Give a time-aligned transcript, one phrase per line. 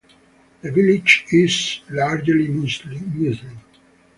[0.63, 3.37] The village is largely Muslim.